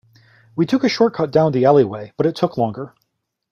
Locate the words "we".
0.55-0.65